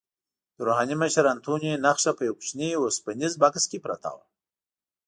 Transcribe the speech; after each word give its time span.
د 0.55 0.57
روحاني 0.67 0.95
مشر 1.01 1.23
انتوني 1.33 1.71
نخښه 1.85 2.11
په 2.17 2.23
یوه 2.27 2.37
کوچني 2.39 2.69
اوسپنیز 2.75 3.33
بکس 3.41 3.63
کې 3.71 3.79
پرته 3.85 4.09
وه. 4.15 4.23